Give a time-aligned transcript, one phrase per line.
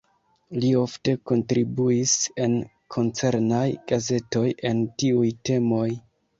[0.61, 2.15] Li ofte kontribuis
[2.47, 2.57] en
[2.97, 3.63] koncernaj
[3.95, 5.89] gazetoj en tiuj temoj.